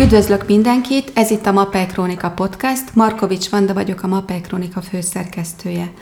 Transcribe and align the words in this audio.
Üdvözlök 0.00 0.46
mindenkit, 0.46 1.10
ez 1.14 1.30
itt 1.30 1.46
a 1.46 1.52
Mapei 1.52 1.86
Krónika 1.86 2.30
Podcast, 2.30 2.94
Markovics 2.94 3.48
Vanda 3.48 3.74
vagyok, 3.74 4.02
a 4.02 4.06
Mapei 4.06 4.40
Krónika 4.40 4.80
főszerkesztője. 4.80 5.92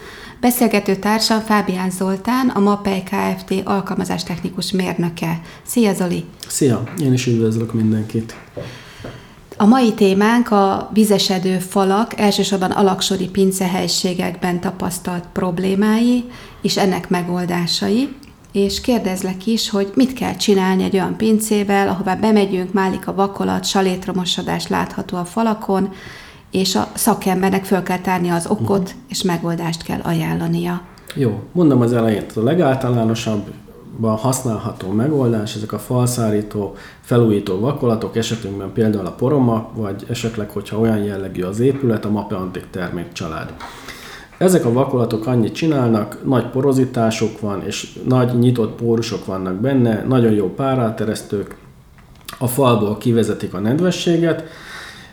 Beszélgető 0.40 0.96
társam 0.96 1.40
Fábián 1.40 1.90
Zoltán, 1.90 2.48
a 2.48 2.60
Mapei 2.60 3.02
Kft. 3.02 3.54
alkalmazástechnikus 3.64 4.72
mérnöke. 4.72 5.40
Szia 5.62 5.92
Zoli! 5.92 6.24
Szia! 6.46 6.82
Én 7.00 7.12
is 7.12 7.26
üdvözlök 7.26 7.72
mindenkit! 7.72 8.34
A 9.56 9.64
mai 9.64 9.92
témánk 9.92 10.50
a 10.50 10.90
vizesedő 10.92 11.58
falak, 11.58 12.18
elsősorban 12.18 12.70
alaksori 12.70 13.28
pincehelységekben 13.28 14.60
tapasztalt 14.60 15.24
problémái 15.32 16.24
és 16.62 16.76
ennek 16.76 17.08
megoldásai 17.08 18.08
és 18.54 18.80
kérdezlek 18.80 19.46
is, 19.46 19.70
hogy 19.70 19.92
mit 19.94 20.12
kell 20.12 20.34
csinálni 20.34 20.82
egy 20.82 20.94
olyan 20.94 21.16
pincével, 21.16 21.88
ahová 21.88 22.14
bemegyünk, 22.14 22.72
málik 22.72 23.08
a 23.08 23.14
vakolat, 23.14 23.64
salétromosodás 23.64 24.68
látható 24.68 25.16
a 25.16 25.24
falakon, 25.24 25.92
és 26.50 26.74
a 26.74 26.88
szakembernek 26.94 27.64
föl 27.64 27.82
kell 27.82 27.98
tárni 27.98 28.28
az 28.28 28.46
okot, 28.46 28.78
uh-huh. 28.78 29.00
és 29.08 29.22
megoldást 29.22 29.82
kell 29.82 30.00
ajánlania. 30.00 30.82
Jó, 31.14 31.42
mondom 31.52 31.80
az 31.80 31.92
elején, 31.92 32.24
a 32.34 32.40
legáltalánosabban 32.40 34.16
használható 34.16 34.90
megoldás, 34.90 35.54
ezek 35.54 35.72
a 35.72 35.78
falszárító, 35.78 36.76
felújító 37.00 37.58
vakolatok, 37.58 38.16
esetünkben 38.16 38.72
például 38.72 39.06
a 39.06 39.12
poroma, 39.12 39.68
vagy 39.74 40.04
esetleg, 40.08 40.50
hogyha 40.50 40.78
olyan 40.78 41.02
jellegű 41.02 41.42
az 41.42 41.60
épület, 41.60 42.04
a 42.04 42.10
Mape 42.10 42.36
Antik 42.36 42.66
termékcsalád. 42.70 43.54
Ezek 44.38 44.64
a 44.64 44.72
vakolatok 44.72 45.26
annyit 45.26 45.54
csinálnak, 45.54 46.18
nagy 46.24 46.46
porozitások 46.46 47.40
van, 47.40 47.62
és 47.66 47.98
nagy 48.08 48.38
nyitott 48.38 48.76
pórusok 48.76 49.26
vannak 49.26 49.54
benne, 49.54 50.04
nagyon 50.08 50.32
jó 50.32 50.54
páráteresztők, 50.54 51.56
a 52.38 52.46
falból 52.46 52.98
kivezetik 52.98 53.54
a 53.54 53.58
nedvességet, 53.58 54.44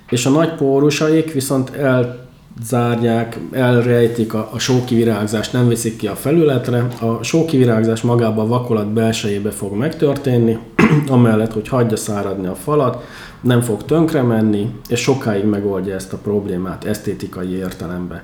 és 0.10 0.26
a 0.26 0.30
nagy 0.30 0.56
pórusaik 0.56 1.34
viszont 1.34 1.72
elzárják, 1.76 3.40
elrejtik 3.52 4.34
a, 4.34 4.50
a 4.54 4.60
sókivirágzást, 4.60 5.54
nem 5.54 5.68
viszik 5.68 5.98
ki 5.98 6.08
a 6.08 6.16
felületre. 6.16 6.88
A 7.02 7.24
sókivirágzás 7.24 8.02
magában 8.02 8.46
a 8.46 8.48
vakolat 8.48 8.88
belsejébe 8.88 9.52
fog 9.52 9.74
megtörténni, 9.74 10.58
amellett, 11.08 11.54
hogy 11.54 11.68
hagyja 11.68 11.98
száradni 11.98 12.48
a 12.48 12.56
falat, 12.56 13.04
nem 13.42 13.62
fog 13.62 13.86
tönkre 13.86 14.22
menni, 14.22 14.70
és 14.88 15.00
sokáig 15.00 15.46
megoldja 15.46 15.96
ezt 15.96 16.14
a 16.14 16.18
problémát 16.18 16.86
esztétikai 16.86 17.56
értelemben. 17.56 18.24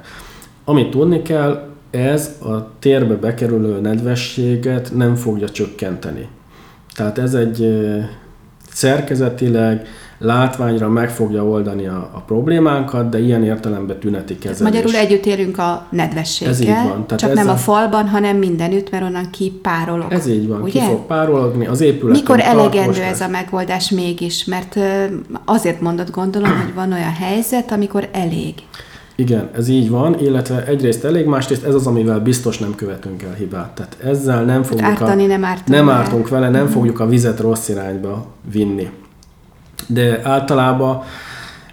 Amit 0.70 0.90
tudni 0.90 1.22
kell, 1.22 1.70
ez 1.92 2.36
a 2.42 2.80
térbe 2.80 3.16
bekerülő 3.16 3.80
nedvességet 3.80 4.92
nem 4.96 5.16
fogja 5.16 5.50
csökkenteni. 5.50 6.28
Tehát 6.96 7.18
ez 7.18 7.34
egy 7.34 7.68
szerkezetileg, 8.72 9.88
látványra 10.18 10.90
meg 10.90 11.10
fogja 11.10 11.45
oldani 11.45 11.88
a, 11.88 12.10
a 12.14 12.20
problémánkat, 12.20 13.10
de 13.10 13.20
ilyen 13.20 13.44
értelemben 13.44 14.00
tüneti 14.00 14.38
kezelés. 14.38 14.73
Magyarul 14.73 14.95
együtt 14.95 15.26
érünk 15.26 15.58
a 15.58 15.88
nedvességgel, 15.90 16.54
Ez 16.54 16.60
így 16.60 16.68
van. 16.68 17.06
Tehát 17.06 17.20
csak 17.20 17.34
nem 17.34 17.50
a 17.50 17.56
falban, 17.56 18.08
hanem 18.08 18.38
mindenütt, 18.38 18.92
mert 18.92 19.04
onnan 19.04 19.30
kipárolog. 19.32 20.14
Ez 20.14 20.28
így 20.28 20.48
van, 20.48 20.62
ugye? 20.62 20.80
ki 20.80 20.86
fog 20.86 21.06
párologni 21.06 21.66
az 21.66 21.82
épület. 21.82 22.16
Mikor 22.16 22.40
elegendő 22.40 23.02
ez 23.02 23.22
a 23.22 23.28
megoldás 23.28 23.90
mégis? 23.90 24.45
Mert 24.45 24.80
azért 25.45 25.82
mondod, 25.82 26.10
gondolom, 26.10 26.50
hogy 26.50 26.73
van 26.73 26.92
olyan 26.92 27.14
helyzet, 27.14 27.72
amikor 27.72 28.10
elég. 28.12 28.54
Igen, 29.20 29.50
ez 29.56 29.68
így 29.68 29.90
van, 29.90 30.20
illetve 30.20 30.66
egyrészt 30.66 31.04
elég, 31.04 31.26
másrészt 31.26 31.64
ez 31.64 31.73
az, 31.73 31.88
amivel 31.88 32.20
biztos 32.20 32.58
nem 32.58 32.76
követünk 32.76 33.23
el 33.23 33.34
hibát. 33.34 33.72
Tehát 33.76 33.98
ezzel 34.04 34.44
nem 34.44 34.64
fogjuk 34.64 34.88
Ártani, 34.88 35.23
a, 35.23 35.28
nem, 35.28 35.44
ártunk 35.44 35.68
nem 35.68 35.90
ártunk 35.90 36.30
vele, 36.30 36.50
nem 36.50 36.66
mm. 36.66 36.70
fogjuk 36.70 37.00
a 37.00 37.08
vizet 37.08 37.40
rossz 37.40 37.68
irányba 37.70 38.26
vinni. 38.52 38.89
De 39.88 40.22
általában 40.23 41.02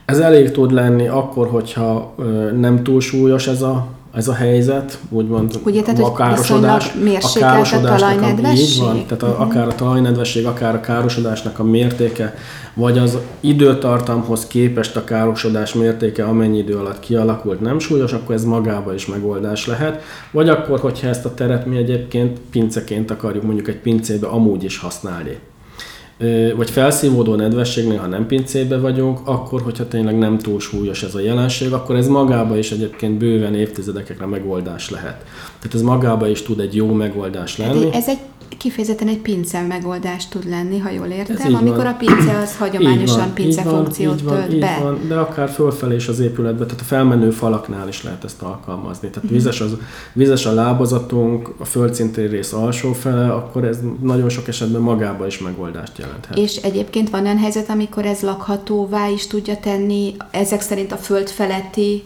ez 0.05 0.19
elég 0.19 0.51
tud 0.51 0.73
lenni 0.73 1.09
akkor, 1.09 1.49
hogyha 1.49 2.15
nem 2.57 2.83
túl 2.83 3.01
súlyos 3.01 3.47
ez 3.47 3.63
a 3.63 3.87
ez 4.15 4.29
a 4.29 4.35
helyzet, 4.35 4.99
úgymond 5.09 5.61
Ugye, 5.65 5.83
tehát, 5.83 6.01
a 6.01 6.13
károsodás, 6.13 6.93
a 7.21 7.39
károsodásnak 7.39 8.45
a, 8.45 8.53
így 8.53 8.79
van, 8.79 9.05
tehát 9.07 9.23
a, 9.23 9.27
uh-huh. 9.27 9.41
akár 9.41 9.69
a 9.69 9.75
talajnedvesség, 9.75 10.47
akár 10.47 10.75
a 10.75 10.81
károsodásnak 10.81 11.59
a 11.59 11.65
mértéke, 11.65 12.35
vagy 12.75 12.99
az 12.99 13.19
időtartamhoz 13.41 14.47
képest 14.47 14.97
a 14.97 15.05
károsodás 15.05 15.75
mértéke, 15.75 16.25
amennyi 16.25 16.59
idő 16.59 16.77
alatt 16.77 17.01
kialakult, 17.01 17.61
nem 17.61 17.79
súlyos, 17.79 18.13
akkor 18.13 18.35
ez 18.35 18.45
magába 18.45 18.95
is 18.95 19.07
megoldás 19.07 19.67
lehet. 19.67 20.03
Vagy 20.31 20.49
akkor, 20.49 20.81
hogyha 20.81 21.09
ezt 21.09 21.25
a 21.25 21.35
teret 21.35 21.67
mi 21.67 21.77
egyébként 21.77 22.39
pinceként 22.51 23.11
akarjuk 23.11 23.45
mondjuk 23.45 23.69
egy 23.69 23.81
pincébe 23.81 24.27
amúgy 24.27 24.65
is 24.65 24.79
használni 24.79 25.39
vagy 26.57 26.71
felszívódó 26.71 27.35
nedvességnél, 27.35 27.99
ha 27.99 28.07
nem 28.07 28.27
pincébe 28.27 28.79
vagyunk, 28.79 29.19
akkor, 29.25 29.63
hogyha 29.63 29.89
tényleg 29.89 30.19
nem 30.19 30.39
túl 30.39 30.61
súlyos 30.61 31.03
ez 31.03 31.15
a 31.15 31.21
jelenség, 31.21 31.73
akkor 31.73 31.97
ez 31.97 32.09
magába 32.09 32.59
is 32.59 32.71
egyébként 32.71 33.19
bőven 33.19 33.55
évtizedekre 33.55 34.27
megoldás 34.27 34.91
lehet. 34.91 35.25
Tehát 35.59 35.75
ez 35.75 35.83
magába 35.83 36.29
is 36.29 36.43
tud 36.43 36.61
egy 36.61 36.75
jó 36.75 36.93
megoldás 36.93 37.59
lenni. 37.59 37.89
Ez 37.93 38.09
egy 38.09 38.19
kifejezetten 38.57 39.09
egy 39.09 39.19
pince 39.19 39.61
megoldás 39.61 40.29
tud 40.29 40.49
lenni, 40.49 40.79
ha 40.79 40.91
jól 40.91 41.07
értem, 41.07 41.55
amikor 41.55 41.77
van. 41.77 41.87
a 41.87 41.97
pince 41.97 42.39
az 42.39 42.57
hagyományosan 42.57 43.19
van, 43.19 43.35
pince 43.35 43.63
funkciót 43.63 44.19
így 44.19 44.25
van, 44.25 44.35
tölt 44.35 44.53
így 44.53 44.61
be. 44.61 44.79
Van, 44.83 45.01
de 45.09 45.15
akár 45.15 45.49
fölfelé 45.49 45.95
is 45.95 46.09
az 46.09 46.21
épületbe, 46.21 46.65
tehát 46.65 46.81
a 46.81 46.85
felmenő 46.85 47.31
falaknál 47.31 47.89
is 47.89 48.03
lehet 48.03 48.25
ezt 48.25 48.43
alkalmazni. 48.43 49.09
Tehát 49.09 49.31
mm. 49.31 49.33
vizes, 49.33 49.61
az, 49.61 49.77
vizes 50.13 50.47
a 50.47 50.53
lábazatunk, 50.53 51.55
a 51.59 51.65
földszintér 51.65 52.31
rész 52.31 52.53
alsó 52.53 52.93
fele, 52.93 53.33
akkor 53.33 53.65
ez 53.65 53.79
nagyon 54.03 54.29
sok 54.29 54.49
esetben 54.49 54.81
magába 54.81 55.27
is 55.27 55.39
megoldást 55.39 55.99
jelenthet. 55.99 56.39
És 56.39 56.57
egyébként 56.57 57.11
van 57.11 57.25
olyan 57.25 57.39
helyzet, 57.39 57.69
amikor 57.69 58.07
ez 58.07 58.21
lakhatóvá 58.21 59.09
is 59.09 59.27
tudja 59.27 59.57
tenni, 59.57 60.15
ezek 60.31 60.61
szerint 60.61 60.93
a 60.93 60.97
föld 60.97 61.29
feletti 61.29 62.03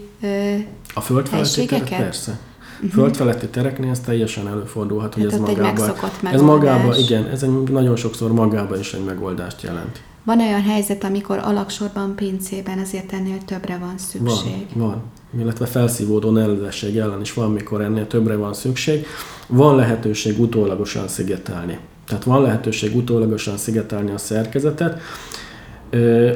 a 0.95 1.01
föld 1.01 1.29
feletti 1.29 1.67
persze. 1.89 2.39
Uh-huh. 2.83 2.91
Földfeletti 2.91 3.47
tereknél 3.47 3.91
ez 3.91 4.01
teljesen 4.01 4.49
előfordulhat, 4.49 5.15
hogy 5.15 5.23
hát 5.23 5.33
ez 5.33 5.39
magába, 5.39 5.95
ez 6.33 6.41
magába, 6.41 6.97
igen, 6.97 7.27
ez 7.27 7.43
egy, 7.43 7.51
nagyon 7.51 7.97
sokszor 7.97 8.33
magába 8.33 8.79
is 8.79 8.93
egy 8.93 9.05
megoldást 9.05 9.63
jelent. 9.63 10.03
Van 10.25 10.41
olyan 10.41 10.63
helyzet, 10.63 11.05
amikor 11.05 11.39
alaksorban, 11.39 12.15
pincében 12.15 12.79
azért 12.79 13.13
ennél 13.13 13.45
többre 13.45 13.79
van 13.79 13.99
szükség? 13.99 14.67
Van, 14.75 14.89
van. 14.89 15.03
Illetve 15.41 15.67
felszívódó 15.67 16.31
nedvesség 16.31 16.97
ellen 16.97 17.21
is 17.21 17.33
van, 17.33 17.53
mikor 17.53 17.81
ennél 17.81 18.07
többre 18.07 18.37
van 18.37 18.55
szükség. 18.55 19.07
Van 19.47 19.77
lehetőség 19.77 20.41
utólagosan 20.41 21.09
szigetelni. 21.09 21.79
Tehát 22.07 22.25
van 22.25 22.43
lehetőség 22.43 22.97
utólagosan 22.97 23.57
szigetelni 23.57 24.11
a 24.11 24.19
szerkezetet, 24.19 25.01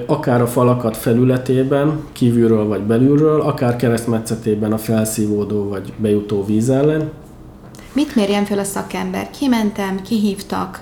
akár 0.07 0.41
a 0.41 0.47
falakat 0.47 0.97
felületében, 0.97 2.01
kívülről 2.13 2.67
vagy 2.67 2.83
belülről, 2.83 3.41
akár 3.41 3.77
keresztmetszetében 3.77 4.73
a 4.73 4.79
felszívódó 4.79 5.69
vagy 5.69 5.93
bejutó 5.97 6.45
víz 6.45 6.71
ellen. 6.71 7.11
Mit 7.93 8.15
mérjen 8.15 8.45
fel 8.45 8.59
a 8.59 8.65
szakember? 8.65 9.31
Kimentem, 9.31 10.03
kihívtak, 10.03 10.81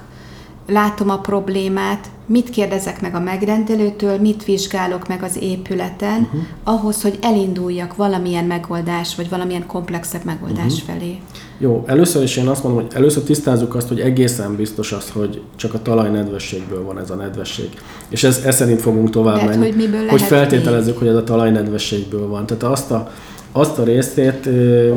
látom 0.70 1.10
a 1.10 1.19
problémát, 1.19 2.06
mit 2.26 2.50
kérdezek 2.50 3.00
meg 3.00 3.14
a 3.14 3.20
megrendelőtől, 3.20 4.19
mit 4.19 4.44
vizsgálok 4.44 5.08
meg 5.08 5.22
az 5.22 5.38
épületen, 5.41 6.20
uh-huh. 6.20 6.41
ahhoz, 6.64 7.03
hogy 7.03 7.19
elinduljak 7.22 7.97
valamilyen 7.97 8.44
megoldás, 8.44 9.14
vagy 9.14 9.28
valamilyen 9.28 9.66
komplexebb 9.66 10.25
megoldás 10.25 10.72
uh-huh. 10.72 10.94
felé. 10.94 11.19
Jó, 11.59 11.84
először 11.86 12.22
is 12.22 12.36
én 12.36 12.48
azt 12.48 12.62
mondom, 12.62 12.82
hogy 12.82 12.94
először 12.94 13.22
tisztázzuk 13.22 13.75
azt, 13.75 13.88
hogy 13.88 14.00
egészen 14.00 14.56
biztos 14.56 14.92
az, 14.92 15.10
hogy 15.10 15.42
csak 15.56 15.75
a 15.75 15.82
talajnedvességből 15.82 16.84
van 16.84 16.98
ez 16.98 17.10
a 17.10 17.14
nedvesség. 17.14 17.69
És 18.09 18.25
ez, 18.25 18.42
ez 18.44 18.56
szerint 18.56 18.80
fogunk 18.80 19.10
tovább 19.10 19.34
Lehet, 19.34 19.50
menni. 19.50 19.66
Hogy, 19.66 19.76
miből 19.76 20.09
hogy 20.09 20.22
feltételezzük, 20.22 20.98
hogy 20.98 21.09
ez 21.09 21.16
a 21.16 21.25
talajnedvességből 21.25 22.28
van. 22.28 22.47
Tehát 22.47 22.62
azt 22.62 22.91
a, 22.91 23.10
azt 23.53 23.78
a 23.78 23.84
részét 23.84 24.48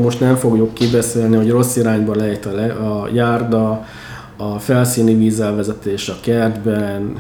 most 0.02 0.20
nem 0.20 0.36
fogjuk 0.36 0.74
kibeszélni, 0.74 1.36
hogy 1.36 1.50
rossz 1.50 1.76
irányba 1.76 2.16
lejt 2.16 2.46
a, 2.46 2.52
le, 2.52 2.66
a 2.72 3.10
járda, 3.14 3.86
a 4.38 4.60
felszíni 4.60 5.14
vízelvezetés 5.14 6.10
a 6.10 6.16
kertben, 6.22 7.16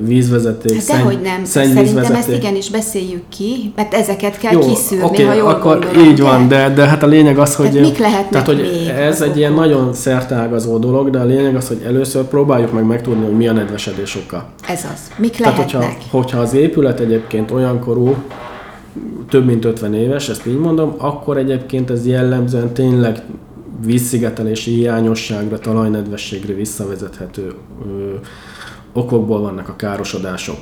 vízvezeték, 0.00 0.72
hát 0.72 0.82
szenny, 0.82 1.02
hogy 1.02 1.20
nem, 1.20 1.44
szerintem 1.44 2.14
ezt 2.14 2.28
igenis 2.28 2.70
beszéljük 2.70 3.22
ki, 3.28 3.72
mert 3.76 3.94
ezeket 3.94 4.38
kell 4.38 4.52
Jó, 4.52 4.60
kiszűrni, 4.60 5.04
okay, 5.04 5.24
ha 5.24 5.34
jól 5.34 5.48
akkor 5.48 5.78
gondolom, 5.78 6.10
így 6.10 6.20
van, 6.20 6.48
de, 6.48 6.68
de 6.68 6.86
hát 6.86 7.02
a 7.02 7.06
lényeg 7.06 7.38
az, 7.38 7.54
hogy... 7.54 7.70
Tehát 7.70 7.88
mik 7.88 7.98
lehetnek 7.98 8.30
tehát, 8.30 8.46
hogy 8.46 8.56
még 8.56 8.88
ez 8.88 9.20
egy 9.20 9.36
ilyen 9.36 9.52
nagyon 9.52 9.92
szertágazó 9.92 10.78
dolog, 10.78 11.10
de 11.10 11.18
a 11.18 11.24
lényeg 11.24 11.56
az, 11.56 11.68
hogy 11.68 11.82
először 11.86 12.24
próbáljuk 12.24 12.72
meg 12.72 12.84
megtudni, 12.84 13.24
hogy 13.24 13.36
mi 13.36 13.48
a 13.48 13.52
nedvesedés 13.52 14.16
oka. 14.16 14.46
Ez 14.68 14.84
az. 14.92 15.10
Mik 15.16 15.36
tehát, 15.36 15.56
lehetnek? 15.56 15.82
Hogyha, 15.82 16.06
hogyha 16.10 16.38
az 16.38 16.54
épület 16.54 17.00
egyébként 17.00 17.50
olyan 17.50 17.80
korú, 17.80 18.14
több 19.28 19.46
mint 19.46 19.64
50 19.64 19.94
éves, 19.94 20.28
ezt 20.28 20.46
így 20.46 20.58
mondom, 20.58 20.94
akkor 20.98 21.36
egyébként 21.36 21.90
ez 21.90 22.06
jellemzően 22.06 22.72
tényleg 22.72 23.22
vízszigetelési 23.84 24.70
hiányosságra, 24.70 25.58
talajnedvességre 25.58 26.54
visszavezethető 26.54 27.52
ö, 27.86 28.14
okokból 28.92 29.40
vannak 29.40 29.68
a 29.68 29.76
károsodások. 29.76 30.58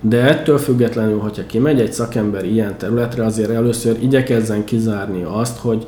De 0.00 0.22
ettől 0.22 0.58
függetlenül, 0.58 1.18
hogyha 1.18 1.46
kimegy 1.46 1.80
egy 1.80 1.92
szakember 1.92 2.44
ilyen 2.44 2.78
területre, 2.78 3.24
azért 3.24 3.50
először 3.50 3.96
igyekezzen 4.02 4.64
kizárni 4.64 5.22
azt, 5.22 5.58
hogy 5.58 5.86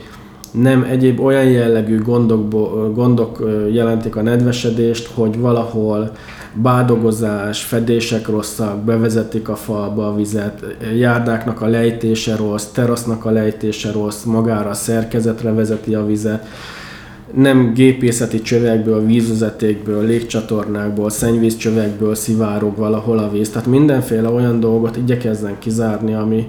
nem 0.50 0.82
egyéb 0.82 1.20
olyan 1.20 1.44
jellegű 1.44 2.02
gondok, 2.02 2.50
gondok 2.94 3.48
jelentik 3.70 4.16
a 4.16 4.22
nedvesedést, 4.22 5.06
hogy 5.14 5.38
valahol 5.38 6.12
bádogozás, 6.54 7.62
fedések 7.62 8.28
rosszak, 8.28 8.84
bevezetik 8.84 9.48
a 9.48 9.56
falba 9.56 10.08
a 10.08 10.14
vizet, 10.14 10.64
járdáknak 10.96 11.60
a 11.60 11.66
lejtése 11.66 12.36
rossz, 12.36 12.64
terasznak 12.64 13.24
a 13.24 13.30
lejtése 13.30 13.92
rossz, 13.92 14.22
magára 14.22 14.70
a 14.70 14.74
szerkezetre 14.74 15.52
vezeti 15.52 15.94
a 15.94 16.06
vizet, 16.06 16.46
nem 17.34 17.72
gépészeti 17.72 18.42
csövekből, 18.42 19.06
vízvezetékből, 19.06 20.04
légcsatornákból, 20.04 21.10
szennyvízcsövekből 21.10 22.14
szivárog 22.14 22.76
valahol 22.76 23.18
a 23.18 23.30
víz. 23.30 23.50
Tehát 23.50 23.68
mindenféle 23.68 24.28
olyan 24.28 24.60
dolgot 24.60 24.96
igyekezzen 24.96 25.58
kizárni, 25.58 26.14
ami, 26.14 26.46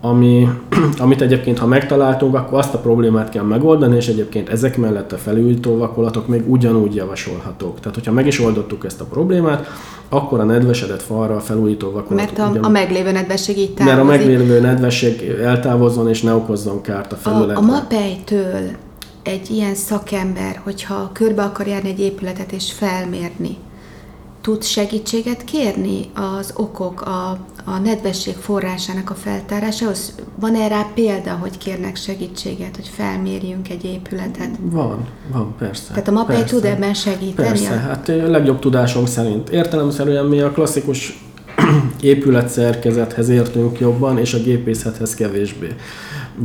ami, 0.00 0.48
amit 0.98 1.20
egyébként, 1.20 1.58
ha 1.58 1.66
megtaláltunk, 1.66 2.34
akkor 2.34 2.58
azt 2.58 2.74
a 2.74 2.78
problémát 2.78 3.28
kell 3.28 3.44
megoldani, 3.44 3.96
és 3.96 4.08
egyébként 4.08 4.48
ezek 4.48 4.76
mellett 4.76 5.12
a 5.12 5.16
felújító 5.16 5.76
vakolatok 5.76 6.28
még 6.28 6.50
ugyanúgy 6.50 6.94
javasolhatók. 6.94 7.80
Tehát, 7.80 7.94
hogyha 7.94 8.12
meg 8.12 8.26
is 8.26 8.40
oldottuk 8.40 8.84
ezt 8.84 9.00
a 9.00 9.04
problémát, 9.04 9.66
akkor 10.08 10.40
a 10.40 10.44
nedvesedett 10.44 11.02
falra 11.02 11.36
a 11.36 11.40
felújító 11.40 11.90
vakolatok... 11.90 12.36
Mert 12.36 12.38
a, 12.38 12.50
ugyan... 12.50 12.64
a 12.64 12.68
meglévő 12.68 13.12
nedvesség 13.12 13.58
így 13.58 13.74
távozik. 13.74 13.96
Mert 13.96 14.08
a 14.08 14.10
meglévő 14.10 14.60
nedvesség 14.60 15.22
eltávozzon 15.42 16.08
és 16.08 16.22
ne 16.22 16.34
okozzon 16.34 16.80
kárt 16.80 17.12
a 17.12 17.16
felületre. 17.16 17.54
A, 17.54 17.58
a 17.58 17.62
mapejtől 17.62 18.70
egy 19.22 19.50
ilyen 19.50 19.74
szakember, 19.74 20.60
hogyha 20.64 21.10
körbe 21.12 21.42
akar 21.42 21.66
járni 21.66 21.88
egy 21.88 22.00
épületet 22.00 22.52
és 22.52 22.72
felmérni, 22.72 23.56
tud 24.40 24.62
segítséget 24.62 25.44
kérni 25.44 26.10
az 26.14 26.52
okok, 26.56 27.02
a, 27.02 27.38
a 27.64 27.78
nedvesség 27.78 28.34
forrásának 28.34 29.10
a 29.10 29.14
feltárásához? 29.14 30.14
Van 30.34 30.54
erre 30.54 30.68
rá 30.68 30.86
példa, 30.94 31.30
hogy 31.30 31.58
kérnek 31.58 31.96
segítséget, 31.96 32.76
hogy 32.76 32.88
felmérjünk 32.88 33.70
egy 33.70 33.84
épületet? 33.84 34.50
Van, 34.60 35.06
van, 35.32 35.54
persze. 35.58 35.88
Tehát 35.88 36.08
a 36.08 36.12
MAPEI 36.12 36.44
tud 36.44 36.64
ebben 36.64 36.94
segíteni? 36.94 37.48
Persze, 37.48 37.74
hát 37.74 38.08
a 38.08 38.12
legjobb 38.12 38.58
tudásunk 38.58 39.08
szerint. 39.08 39.48
Értelemszerűen 39.48 40.24
mi 40.24 40.40
a 40.40 40.50
klasszikus 40.50 41.24
épületszerkezethez 42.00 43.28
értünk 43.28 43.80
jobban, 43.80 44.18
és 44.18 44.34
a 44.34 44.38
gépészethez 44.38 45.14
kevésbé. 45.14 45.68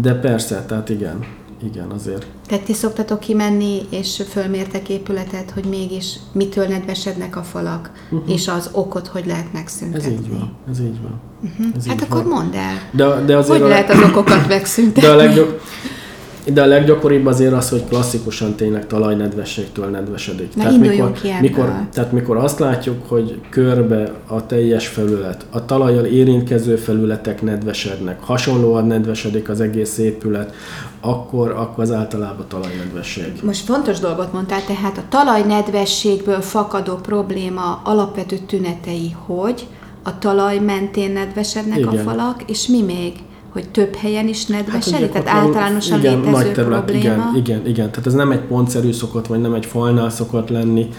De 0.01 0.13
persze, 0.13 0.65
tehát 0.67 0.89
igen 0.89 1.43
igen, 1.65 1.91
azért. 1.91 2.25
Tehát 2.47 2.63
ti 2.63 2.73
szoktatok 2.73 3.19
kimenni, 3.19 3.81
és 3.89 4.23
fölmértek 4.29 4.89
épületet, 4.89 5.51
hogy 5.51 5.65
mégis 5.65 6.15
mitől 6.31 6.67
nedvesednek 6.67 7.35
a 7.35 7.43
falak, 7.43 7.91
uh-huh. 8.11 8.33
és 8.33 8.47
az 8.47 8.69
okot 8.71 9.07
hogy 9.07 9.25
lehet 9.25 9.53
megszüntetni. 9.53 10.13
Ez 10.13 10.19
így 10.19 10.29
van, 10.29 10.55
ez 10.69 10.79
így 10.79 11.01
van. 11.01 11.21
Uh-huh. 11.43 11.65
Ez 11.75 11.87
hát 11.87 11.95
így 11.95 12.03
akkor 12.09 12.23
van. 12.23 12.31
mondd 12.31 12.55
el, 12.55 12.75
de, 12.91 13.25
de 13.25 13.37
azért 13.37 13.57
hogy 13.59 13.65
a... 13.65 13.67
lehet 13.67 13.89
az 13.89 14.01
okokat 14.09 14.47
megszüntetni. 14.47 15.01
De 15.01 15.13
a 15.13 15.15
legjobb, 15.15 15.61
de 16.53 16.61
a 16.61 16.65
leggyakoribb 16.65 17.25
azért 17.25 17.53
az, 17.53 17.69
hogy 17.69 17.83
klasszikusan 17.87 18.55
tényleg 18.55 18.87
talajnedvességtől 18.87 19.85
nedvesedik. 19.85 20.55
Na, 20.55 20.63
tehát 20.63 20.79
mikor, 20.79 21.11
ki 21.11 21.29
mikor, 21.41 21.73
tehát 21.93 22.11
mikor 22.11 22.37
azt 22.37 22.59
látjuk, 22.59 23.07
hogy 23.07 23.39
körbe 23.49 24.11
a 24.27 24.45
teljes 24.45 24.87
felület, 24.87 25.45
a 25.49 25.65
talajjal 25.65 26.05
érintkező 26.05 26.75
felületek 26.75 27.41
nedvesednek, 27.41 28.23
hasonlóan 28.23 28.87
nedvesedik 28.87 29.49
az 29.49 29.61
egész 29.61 29.97
épület, 29.97 30.53
akkor, 31.01 31.51
akkor 31.51 31.83
az 31.83 31.91
általában 31.91 32.45
talajnedvesség. 32.47 33.33
Most 33.43 33.65
fontos 33.65 33.99
dolgot 33.99 34.33
mondtál, 34.33 34.63
tehát 34.65 34.97
a 34.97 35.03
talajnedvességből 35.09 36.41
fakadó 36.41 36.95
probléma 36.95 37.81
alapvető 37.83 38.37
tünetei, 38.47 39.15
hogy 39.25 39.67
a 40.03 40.19
talaj 40.19 40.59
mentén 40.59 41.11
nedvesednek 41.11 41.77
Igen. 41.77 41.97
a 41.97 42.01
falak, 42.01 42.43
és 42.47 42.67
mi 42.67 42.81
még? 42.81 43.13
Hogy 43.55 43.69
több 43.69 43.95
helyen 43.95 44.27
is 44.27 44.45
nedvesedik? 44.45 45.13
Hát, 45.13 45.23
Tehát 45.23 45.43
általánosan 45.43 45.99
igen, 45.99 46.19
létező 46.19 46.31
nagy 46.31 46.51
terület, 46.51 46.83
probléma? 46.83 46.99
Igen, 46.99 47.35
igen, 47.35 47.67
igen. 47.67 47.89
Tehát 47.89 48.07
ez 48.07 48.13
nem 48.13 48.31
egy 48.31 48.39
pontszerű 48.39 48.91
szokott, 48.91 49.27
vagy 49.27 49.41
nem 49.41 49.53
egy 49.53 49.65
falnál 49.65 50.09
szokott 50.09 50.49
lenni, 50.49 50.89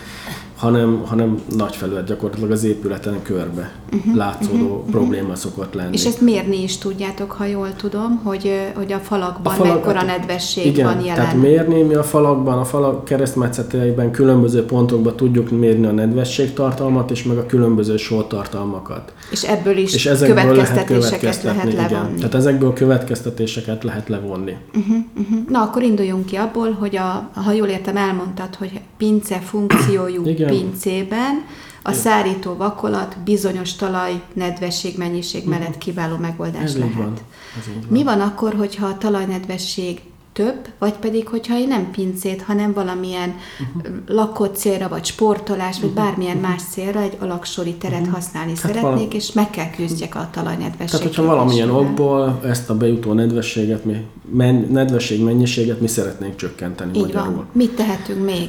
hanem, 0.56 1.02
hanem 1.06 1.38
nagy 1.56 1.76
felület 1.76 2.06
gyakorlatilag 2.06 2.50
az 2.50 2.64
épületen 2.64 3.22
körbe 3.22 3.72
uh-huh, 3.92 4.14
látszódó 4.14 4.64
uh-huh, 4.64 4.90
probléma 4.90 5.22
uh-huh. 5.22 5.36
szokott 5.36 5.74
lenni. 5.74 5.92
És 5.92 6.04
ezt 6.04 6.20
mérni 6.20 6.62
is 6.62 6.78
tudjátok, 6.78 7.32
ha 7.32 7.44
jól 7.44 7.68
tudom, 7.76 8.20
hogy, 8.24 8.52
hogy 8.74 8.92
a 8.92 8.98
falakban 8.98 9.52
a 9.52 9.56
falak, 9.56 9.74
mekkora 9.74 9.98
hát, 9.98 10.06
nedvesség 10.06 10.66
igen, 10.66 10.84
van 10.84 11.04
jelen. 11.04 11.14
tehát 11.14 11.36
mérni 11.40 11.82
mi 11.82 11.94
a 11.94 12.02
falakban, 12.02 12.58
a 12.58 12.64
falak 12.64 13.04
keresztmetszeteiben 13.04 14.10
különböző 14.10 14.64
pontokban 14.64 15.16
tudjuk 15.16 15.50
mérni 15.50 15.86
a 15.86 15.92
nedvesség 15.92 16.52
tartalmat, 16.52 17.10
és 17.10 17.22
meg 17.22 17.38
a 17.38 17.46
különböző 17.46 17.96
sortartalmakat. 17.96 19.12
És 19.30 19.42
ebből 19.42 19.76
is 19.76 19.94
és 19.94 20.06
ezekből 20.06 20.44
következtetéseket 20.44 21.42
lehet, 21.42 21.64
lehet 21.64 21.90
levonni. 21.90 22.06
Igen. 22.08 22.16
Tehát 22.16 22.34
ezekből 22.34 22.72
következtetéseket 22.72 23.84
lehet 23.84 24.08
levonni. 24.08 24.56
Uh-huh, 24.74 24.96
uh-huh. 25.18 25.38
Na, 25.48 25.62
akkor 25.62 25.82
induljunk 25.82 26.26
ki 26.26 26.36
abból, 26.36 26.70
hogy 26.70 26.96
a, 26.96 27.30
ha 27.34 27.52
jól 27.52 27.68
értem, 27.68 27.96
elmondtad, 27.96 28.54
hogy 28.54 28.80
pince 28.96 29.38
funkciójú 29.38 30.26
igen. 30.26 30.45
Pincében 30.46 31.44
a 31.82 31.92
szárító 31.92 32.54
vakolat 32.54 33.16
bizonyos 33.24 33.74
talaj 33.74 34.22
nedvesség 34.32 34.98
mennyiség 34.98 35.40
uh-huh. 35.40 35.58
mellett 35.58 35.78
kiváló 35.78 36.16
megoldás 36.16 36.62
Ez 36.62 36.78
lehet. 36.78 36.94
Van. 36.94 37.12
Ez 37.58 37.66
van. 37.74 37.84
Mi 37.88 38.02
van 38.02 38.20
akkor, 38.20 38.54
hogyha 38.54 38.86
a 38.86 38.98
talajnedvesség 38.98 40.00
több, 40.32 40.68
vagy 40.78 40.92
pedig, 40.92 41.28
hogyha 41.28 41.58
én 41.58 41.68
nem 41.68 41.90
pincét, 41.90 42.42
hanem 42.42 42.72
valamilyen 42.72 43.34
uh-huh. 43.74 43.92
lakott 44.06 44.56
célra, 44.56 44.88
vagy 44.88 45.04
sportolás, 45.04 45.80
vagy 45.80 45.90
uh-huh. 45.90 46.04
bármilyen 46.04 46.36
más 46.36 46.62
célra 46.70 47.00
egy 47.00 47.16
alaksori 47.20 47.74
teret 47.74 48.00
uh-huh. 48.00 48.14
használni 48.14 48.52
Tehát 48.52 48.76
szeretnék, 48.76 49.06
vala... 49.06 49.14
és 49.14 49.32
meg 49.32 49.50
kell 49.50 49.70
küzdjek 49.70 50.14
a 50.14 50.28
talajnedvesség. 50.32 51.00
Tehát, 51.00 51.06
hogyha 51.06 51.24
valamilyen 51.24 51.70
okból 51.70 52.40
ezt 52.44 52.70
a 52.70 52.76
bejutó 52.76 53.12
nedvességet, 53.12 53.84
mi, 53.84 53.96
men, 54.30 54.66
nedvesség 54.70 55.22
mennyiséget 55.22 55.80
mi 55.80 55.86
szeretnénk 55.86 56.36
csökkenteni 56.36 56.98
Így 56.98 57.04
magyarul. 57.04 57.34
van. 57.34 57.46
Mit 57.52 57.70
tehetünk 57.70 58.24
még? 58.24 58.48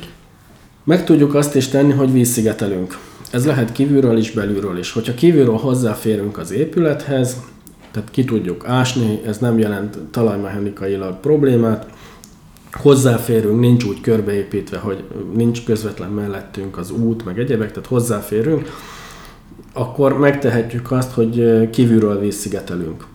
Meg 0.87 1.05
tudjuk 1.05 1.35
azt 1.35 1.55
is 1.55 1.67
tenni, 1.67 1.93
hogy 1.93 2.11
vízszigetelünk. 2.11 2.97
Ez 3.31 3.45
lehet 3.45 3.71
kívülről 3.71 4.17
is, 4.17 4.31
belülről 4.31 4.77
is. 4.77 4.91
Hogyha 4.91 5.13
kívülről 5.13 5.57
hozzáférünk 5.57 6.37
az 6.37 6.51
épülethez, 6.51 7.37
tehát 7.91 8.11
ki 8.11 8.25
tudjuk 8.25 8.67
ásni, 8.67 9.21
ez 9.25 9.37
nem 9.37 9.59
jelent 9.59 9.97
talajmechanikailag 10.11 11.19
problémát, 11.19 11.87
hozzáférünk, 12.71 13.59
nincs 13.59 13.83
úgy 13.83 14.01
körbeépítve, 14.01 14.77
hogy 14.77 15.03
nincs 15.33 15.63
közvetlen 15.63 16.09
mellettünk 16.09 16.77
az 16.77 16.91
út, 16.91 17.25
meg 17.25 17.39
egyebek, 17.39 17.71
tehát 17.71 17.89
hozzáférünk, 17.89 18.69
akkor 19.73 20.17
megtehetjük 20.17 20.91
azt, 20.91 21.11
hogy 21.11 21.69
kívülről 21.69 22.19
vízszigetelünk. 22.19 23.05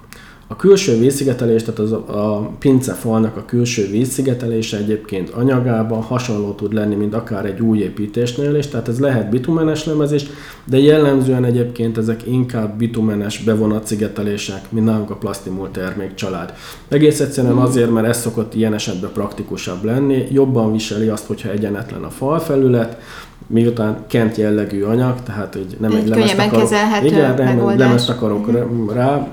A 0.52 0.56
külső 0.56 0.98
vízszigetelés, 0.98 1.62
tehát 1.62 1.78
az 1.78 1.92
a, 1.92 2.50
pince 2.58 2.92
falnak 2.92 3.36
a 3.36 3.44
külső 3.44 3.90
vízszigetelése 3.90 4.76
egyébként 4.76 5.30
anyagában 5.30 6.02
hasonló 6.02 6.52
tud 6.52 6.72
lenni, 6.72 6.94
mint 6.94 7.14
akár 7.14 7.44
egy 7.44 7.60
új 7.60 7.78
építésnél 7.78 8.54
is, 8.54 8.66
tehát 8.66 8.88
ez 8.88 8.98
lehet 8.98 9.30
bitumenes 9.30 9.84
lemezés, 9.84 10.26
de 10.64 10.78
jellemzően 10.78 11.44
egyébként 11.44 11.98
ezek 11.98 12.26
inkább 12.26 12.76
bitumenes 12.76 13.38
bevonat-szigetelések, 13.38 14.60
mint 14.68 14.86
nálunk 14.86 15.10
a 15.10 15.14
plastimul 15.16 15.70
termék 15.70 16.14
család. 16.14 16.54
Egész 16.88 17.20
egyszerűen 17.20 17.56
azért, 17.56 17.90
mert 17.90 18.06
ez 18.06 18.20
szokott 18.20 18.54
ilyen 18.54 18.74
esetben 18.74 19.10
praktikusabb 19.12 19.84
lenni, 19.84 20.26
jobban 20.32 20.72
viseli 20.72 21.08
azt, 21.08 21.26
hogyha 21.26 21.50
egyenetlen 21.50 22.02
a 22.02 22.10
falfelület, 22.10 23.00
miután 23.46 24.04
kent 24.06 24.36
jellegű 24.36 24.82
anyag, 24.82 25.22
tehát 25.22 25.54
hogy 25.54 25.76
nem 25.80 25.90
egy, 25.90 25.96
egy 25.96 26.08
lemezt 26.08 26.38
akarok, 26.38 26.70
igen, 27.04 27.34
nem, 27.34 27.78
lemezt 27.78 28.08
akarok 28.08 28.50
rá 28.92 29.28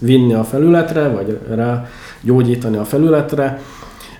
vinni 0.00 0.34
a 0.34 0.44
felületre, 0.44 1.08
vagy 1.08 1.38
rá 1.48 1.88
gyógyítani 2.20 2.76
a 2.76 2.84
felületre. 2.84 3.60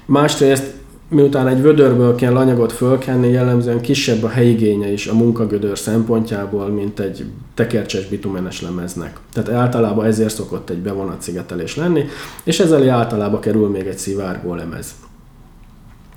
Másrészt, 0.04 0.74
miután 1.08 1.48
egy 1.48 1.62
vödörből 1.62 2.14
kell 2.14 2.36
anyagot 2.36 2.72
fölkenni, 2.72 3.30
jellemzően 3.30 3.80
kisebb 3.80 4.22
a 4.22 4.28
helyigénye 4.28 4.92
is 4.92 5.06
a 5.06 5.14
munkagödör 5.14 5.78
szempontjából, 5.78 6.66
mint 6.66 7.00
egy 7.00 7.24
tekercses 7.54 8.06
bitumenes 8.06 8.62
lemeznek. 8.62 9.18
Tehát 9.32 9.50
általában 9.50 10.06
ezért 10.06 10.34
szokott 10.34 10.70
egy 10.70 10.78
bevonat 10.78 11.30
lenni, 11.76 12.04
és 12.44 12.60
ezzel 12.60 12.90
általában 12.90 13.40
kerül 13.40 13.68
még 13.68 13.86
egy 13.86 13.98
szivárgó 13.98 14.54
lemez, 14.54 14.94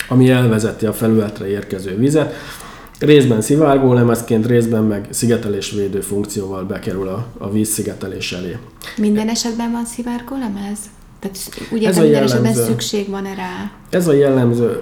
ami 0.08 0.30
elvezeti 0.30 0.86
a 0.86 0.94
felületre 0.94 1.48
érkező 1.48 1.98
vizet 1.98 2.34
részben 3.00 3.42
szivárgó 3.42 3.94
lemezként, 3.94 4.46
részben 4.46 4.84
meg 4.84 5.08
szigetelésvédő 5.10 6.02
funkcióval 6.02 6.64
bekerül 6.64 7.08
a, 7.08 7.28
a 7.38 7.52
víz 7.52 7.70
szigetelés 7.70 8.32
elé. 8.32 8.58
Minden 8.98 9.30
esetben 9.30 9.72
van 9.72 9.86
szivárgó 9.86 10.36
lemez? 10.36 10.80
Tehát 11.20 11.38
ugye 11.72 11.88
Ez 11.88 11.98
minden 11.98 12.24
esetben 12.24 12.54
szükség 12.54 13.10
van 13.10 13.24
rá? 13.24 13.72
Ez 13.90 14.08
a 14.08 14.14
jellemző. 14.14 14.82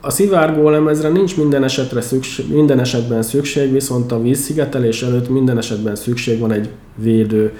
A 0.00 0.10
szivárgó 0.10 0.68
lemezre 0.68 1.08
nincs 1.08 1.36
minden, 1.36 1.64
esetre 1.64 2.00
szükség, 2.00 2.54
minden 2.54 2.80
esetben 2.80 3.22
szükség, 3.22 3.72
viszont 3.72 4.12
a 4.12 4.22
vízszigetelés 4.22 5.02
előtt 5.02 5.28
minden 5.28 5.58
esetben 5.58 5.94
szükség 5.94 6.38
van 6.38 6.52
egy 6.52 6.68
védő 6.94 7.52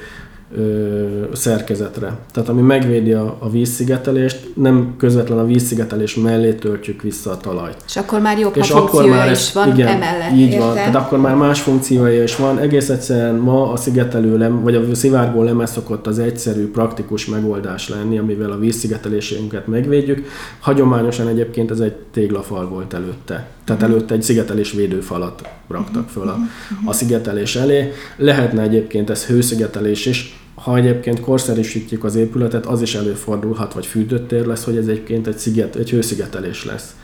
ö, 0.56 1.06
szerkezetre. 1.32 2.18
Tehát 2.32 2.48
ami 2.48 2.60
megvédi 2.60 3.12
a, 3.12 3.36
a 3.38 3.50
vízszigetelést, 3.50 4.48
nem 4.54 4.94
közvetlen 4.98 5.38
a 5.38 5.44
vízszigetelés 5.44 6.14
mellé 6.14 6.52
töltjük 6.52 7.02
vissza 7.02 7.30
a 7.30 7.36
talajt. 7.36 7.76
És 7.86 7.96
akkor 7.96 8.20
már 8.20 8.38
jobb, 8.38 8.56
és 8.56 8.70
ha 8.70 8.78
akkor 8.78 9.06
már 9.06 9.30
is 9.30 9.38
ez, 9.38 9.50
van 9.54 9.72
igen, 9.72 9.86
emellett. 9.86 10.32
Így 10.32 10.52
érte? 10.52 10.64
van, 10.64 10.74
tehát 10.74 10.94
akkor 10.94 11.18
már 11.18 11.34
más 11.34 11.60
funkciója 11.60 12.22
is 12.22 12.36
van. 12.36 12.58
Egész 12.58 12.88
egyszerűen 12.88 13.34
ma 13.34 13.72
a 13.72 13.76
szigetelő 13.76 14.38
lem, 14.38 14.62
vagy 14.62 14.74
a 14.74 14.94
szivárgó 14.94 15.42
lemez 15.42 15.70
szokott 15.70 16.06
az 16.06 16.18
egyszerű, 16.18 16.70
praktikus 16.70 17.26
megoldás 17.26 17.88
lenni, 17.88 18.18
amivel 18.18 18.50
a 18.50 18.58
vízszigetelésünket 18.58 19.66
megvédjük. 19.66 20.26
Hagyományosan 20.60 21.28
egyébként 21.28 21.70
ez 21.70 21.80
egy 21.80 21.94
téglafal 22.12 22.68
volt 22.68 22.94
előtte. 22.94 23.46
Tehát 23.64 23.82
Tehát 23.82 23.82
előtte 23.82 24.14
egy 24.14 24.22
szigetelés 24.22 24.72
védőfalat 24.72 25.48
raktak 25.68 26.08
föl 26.08 26.28
a, 26.28 26.36
a 26.84 26.92
szigetelés 26.92 27.56
elé. 27.56 27.92
Lehetne 28.16 28.62
egyébként 28.62 29.10
ez 29.10 29.26
hőszigetelés 29.26 30.06
is, 30.06 30.41
ha 30.54 30.76
egyébként 30.76 31.20
korszerűsítjük 31.20 32.04
az 32.04 32.14
épületet, 32.14 32.66
az 32.66 32.82
is 32.82 32.94
előfordulhat, 32.94 33.72
vagy 33.72 33.88
tér 34.28 34.46
lesz, 34.46 34.64
hogy 34.64 34.76
ez 34.76 34.86
egyébként 34.86 35.26
egy, 35.26 35.38
sziget, 35.38 35.76
egy 35.76 35.90
hőszigetelés 35.90 36.64
lesz. 36.64 36.94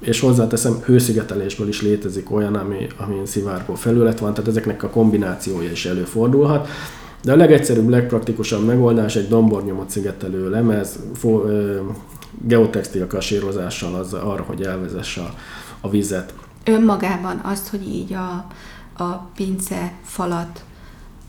És 0.00 0.20
hozzáteszem, 0.20 0.82
hőszigetelésből 0.84 1.68
is 1.68 1.82
létezik 1.82 2.30
olyan, 2.30 2.54
ami, 2.54 2.86
ami 2.96 3.14
szivárgó 3.24 3.74
felület 3.74 4.18
van, 4.18 4.34
tehát 4.34 4.50
ezeknek 4.50 4.82
a 4.82 4.88
kombinációja 4.88 5.70
is 5.70 5.86
előfordulhat. 5.86 6.68
De 7.22 7.32
a 7.32 7.36
legegyszerűbb, 7.36 7.88
legpraktikusabb 7.88 8.64
megoldás 8.64 9.16
egy 9.16 9.28
dombornyomot 9.28 9.90
szigetelő 9.90 10.50
lemez, 10.50 10.98
fo, 11.14 11.44
ö, 11.46 11.80
geotextil 12.46 13.06
kasírozással 13.06 13.94
az 13.94 14.12
arra, 14.12 14.42
hogy 14.42 14.62
elvezesse 14.62 15.20
a, 15.20 15.34
a 15.80 15.90
vizet. 15.90 16.34
Önmagában 16.64 17.40
azt, 17.44 17.68
hogy 17.68 17.88
így 17.88 18.12
a, 18.12 18.46
a 19.02 19.28
pince 19.36 19.92
falat 20.02 20.64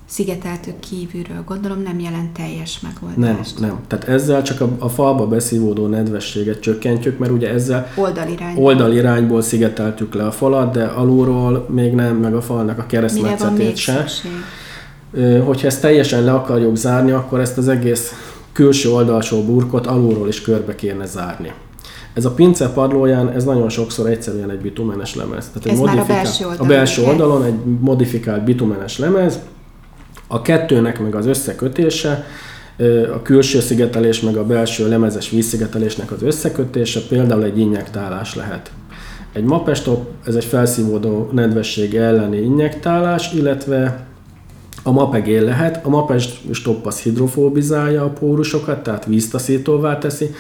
szigeteltük 0.06 0.80
kívülről, 0.80 1.44
gondolom 1.46 1.82
nem 1.82 2.00
jelent 2.00 2.32
teljes 2.34 2.80
megoldást. 2.80 3.60
Nem, 3.60 3.70
nem. 3.70 3.80
Tehát 3.88 4.08
ezzel 4.08 4.42
csak 4.42 4.62
a, 4.62 4.70
a 4.80 4.90
falba 4.90 5.28
beszívódó 5.28 5.88
nedvességet 5.88 6.60
csökkentjük, 6.60 7.18
mert 7.18 7.32
ugye 7.32 7.50
ezzel 7.50 7.92
Oldalirányból. 7.96 8.64
oldalirányból 8.64 9.42
szigeteltük 9.42 10.14
le 10.14 10.26
a 10.26 10.32
falat, 10.32 10.74
de 10.74 10.84
alulról 10.84 11.68
még 11.70 11.94
nem, 11.94 12.16
meg 12.18 12.36
a 12.36 12.42
falnak 12.42 12.78
a 12.80 12.86
keresztmetszetét 12.86 13.76
se. 13.76 13.94
szükség? 13.94 15.42
Hogyha 15.42 15.68
ezt 15.68 15.82
teljesen 15.82 16.24
le 16.24 16.34
akarjuk 16.34 16.76
zárni, 16.76 17.12
akkor 17.12 17.40
ezt 17.40 17.58
az 17.58 17.68
egész 17.68 18.14
külső 18.52 18.90
oldalsó 18.90 19.44
burkot 19.44 19.88
alulról 19.88 20.28
is 20.28 20.42
körbe 20.42 20.76
kéne 20.76 21.06
zárni. 21.06 21.52
Ez 22.14 22.26
a 22.26 22.32
pince 22.32 22.70
padlóján, 22.70 23.30
ez 23.30 23.44
nagyon 23.44 23.70
sokszor 23.70 24.10
egyszerűen 24.10 24.50
egy 24.50 24.60
bitumenes 24.60 25.16
lemez. 25.16 25.48
Tehát 25.48 25.66
egy 25.66 25.72
Ez 25.72 25.80
már 25.80 25.98
a 25.98 26.06
belső 26.06 26.46
oldalon, 26.46 26.66
a 26.66 26.70
belső 26.70 27.04
oldalon 27.04 27.44
egy 27.44 27.56
modifikált 27.80 28.44
bitumenes 28.44 28.98
lemez, 28.98 29.40
a 30.28 30.42
kettőnek 30.42 31.00
meg 31.00 31.16
az 31.16 31.26
összekötése, 31.26 32.26
a 33.14 33.22
külső 33.22 33.60
szigetelés 33.60 34.22
meg 34.22 34.38
a 34.38 34.46
belső 34.46 34.90
lemezes 34.90 35.30
vízszigetelésnek 35.30 36.12
az 36.12 36.24
összekötése 36.24 37.00
például 37.10 37.44
egy 37.44 37.60
injektálás 37.60 38.36
lehet. 38.36 38.72
Egy 39.34 39.44
mapestop, 39.44 40.10
ez 40.26 40.36
egy 40.36 40.46
felszívódó 40.46 41.30
nedvesség 41.32 41.96
elleni 41.96 42.38
injektálás, 42.38 43.34
illetve 43.34 44.06
a 44.84 44.92
mapegél 44.92 45.44
lehet. 45.44 45.86
A 45.86 45.90
mapestop 45.90 46.86
az 46.86 47.00
hidrofóbizálja 47.00 48.04
a 48.04 48.10
pórusokat, 48.10 48.84
tehát 48.84 49.06
víztaszítóvá 49.06 49.98
teszi, 49.98 50.34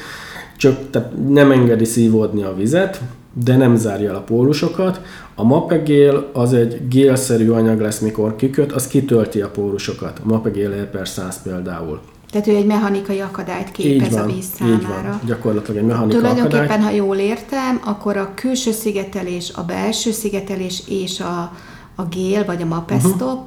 csak 0.57 0.77
tehát 0.89 1.11
nem 1.29 1.51
engedi 1.51 1.85
szívódni 1.85 2.43
a 2.43 2.55
vizet, 2.55 3.01
de 3.43 3.55
nem 3.57 3.75
zárja 3.75 4.09
el 4.09 4.15
a 4.15 4.21
pórusokat. 4.21 5.01
A 5.35 5.43
mapegél 5.43 6.29
az 6.33 6.53
egy 6.53 6.87
gélszerű 6.87 7.49
anyag 7.49 7.79
lesz, 7.79 7.99
mikor 7.99 8.35
kiköt, 8.35 8.71
az 8.71 8.87
kitölti 8.87 9.41
a 9.41 9.49
pórusokat. 9.49 10.19
A 10.23 10.27
mapegél 10.27 10.85
per 10.85 11.07
100 11.07 11.41
például. 11.41 11.99
Tehát 12.31 12.47
ő 12.47 12.55
egy 12.55 12.65
mechanikai 12.65 13.19
akadályt 13.19 13.71
képez 13.71 14.15
a 14.15 14.25
víz 14.25 14.35
így 14.35 14.43
számára. 14.43 15.09
van. 15.09 15.19
Gyakorlatilag 15.25 15.77
egy 15.81 15.85
mechanika 15.87 16.17
Tulajdonképpen, 16.17 16.63
akadály. 16.65 16.83
ha 16.83 16.89
jól 16.89 17.15
értem, 17.17 17.81
akkor 17.85 18.17
a 18.17 18.31
külső 18.35 18.71
szigetelés, 18.71 19.51
a 19.55 19.63
belső 19.63 20.11
szigetelés 20.11 20.83
és 20.87 21.19
a, 21.19 21.51
a 21.95 22.03
gél 22.09 22.45
vagy 22.45 22.61
a 22.61 22.65
mapestop 22.65 23.39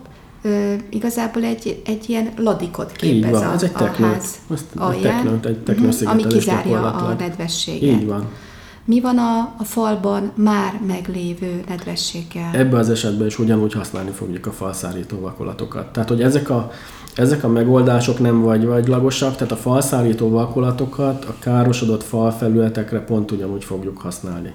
uh-huh. 0.45 0.73
igazából 0.90 1.42
egy, 1.42 1.83
egy 1.87 2.04
ilyen 2.09 2.28
ladikot 2.37 2.92
Így 3.02 3.11
képez 3.23 3.30
van, 3.30 3.42
a, 3.49 3.52
ez 3.52 3.62
egy 3.62 3.71
a 3.75 3.78
teknő. 3.78 4.07
ház 4.07 4.25
Ezt 4.52 4.64
egy 4.75 4.80
alján, 4.83 5.02
teknőt, 5.23 5.47
egy 5.47 5.59
teknő 5.59 5.87
Mhm, 5.87 6.07
ami 6.07 6.23
szigetelés 6.23 6.45
kizárja 6.45 6.78
a 6.78 6.83
gyakorlatilag. 6.83 7.18
nedvességet. 7.18 8.00
Így 8.00 8.07
van. 8.07 8.25
Mi 8.88 9.00
van 9.00 9.18
a, 9.18 9.54
a 9.59 9.64
falban 9.64 10.33
már 10.35 10.80
meglévő 10.87 11.64
nedvességgel? 11.68 12.50
Ebben 12.52 12.78
az 12.78 12.90
esetben 12.90 13.26
is 13.26 13.38
ugyanúgy 13.38 13.73
használni 13.73 14.11
fogjuk 14.11 14.47
a 14.47 14.50
falszárító 14.50 15.21
vakolatokat. 15.21 15.92
Tehát, 15.92 16.09
hogy 16.09 16.23
ezek 16.23 16.50
a, 16.50 16.71
ezek 17.14 17.45
a 17.45 17.49
megoldások 17.49 18.18
nem 18.18 18.40
vagy 18.40 18.64
vagylagosak, 18.64 19.35
tehát 19.37 19.52
a 19.52 19.57
falszárító 19.57 20.30
vakolatokat 20.30 21.25
a 21.25 21.35
károsodott 21.38 22.02
falfelületekre 22.02 23.00
pont 23.00 23.30
ugyanúgy 23.30 23.64
fogjuk 23.64 23.99
használni. 23.99 24.52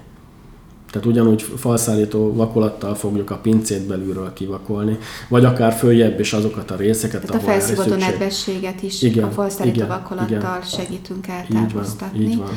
Tehát 0.90 1.08
ugyanúgy 1.08 1.42
falszárító 1.42 2.32
vakolattal 2.32 2.94
fogjuk 2.94 3.30
a 3.30 3.36
pincét 3.36 3.86
belülről 3.86 4.32
kivakolni, 4.32 4.98
vagy 5.28 5.44
akár 5.44 5.72
följebb 5.72 6.20
is 6.20 6.32
azokat 6.32 6.70
a 6.70 6.76
részeket, 6.76 7.20
Tehát 7.24 7.42
a 7.42 7.44
ahol 7.44 7.50
erre 7.50 7.60
felszívódó 7.60 7.94
nedvességet 7.94 8.82
is 8.82 9.02
Igen, 9.02 9.24
a 9.24 9.30
falszárító 9.30 9.76
igen, 9.76 9.88
vakolattal 9.88 10.36
igen. 10.36 10.62
segítünk 10.62 11.26
Így 11.50 11.72
van, 11.72 11.84
így 12.16 12.36
van. 12.36 12.50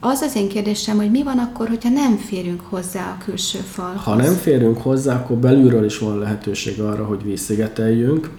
Az 0.00 0.20
az 0.20 0.36
én 0.36 0.48
kérdésem, 0.48 0.96
hogy 0.96 1.10
mi 1.10 1.22
van 1.22 1.38
akkor, 1.38 1.68
hogyha 1.68 1.88
nem 1.88 2.16
férünk 2.16 2.60
hozzá 2.68 3.16
a 3.18 3.24
külső 3.24 3.58
falhoz? 3.58 4.02
Ha 4.02 4.14
nem 4.14 4.34
férünk 4.34 4.82
hozzá, 4.82 5.14
akkor 5.14 5.36
belülről 5.36 5.84
is 5.84 5.98
van 5.98 6.18
lehetőség 6.18 6.80
arra, 6.80 7.04
hogy 7.04 7.22
vízszigeteljünk. 7.22 8.30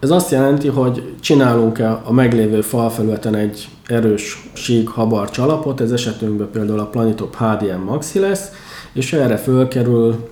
Ez 0.00 0.10
azt 0.10 0.30
jelenti, 0.30 0.68
hogy 0.68 1.14
csinálunk-e 1.20 2.00
a 2.04 2.12
meglévő 2.12 2.60
falfelületen 2.60 3.34
egy 3.34 3.68
erős 3.86 4.50
sík 4.52 4.88
habar 4.88 5.30
csalapot, 5.30 5.80
ez 5.80 5.90
esetünkben 5.90 6.50
például 6.50 6.78
a 6.78 6.86
Planitop 6.86 7.36
HDM 7.36 7.80
Maxi 7.84 8.18
lesz, 8.18 8.48
és 8.92 9.12
erre 9.12 9.36
fölkerül 9.36 10.28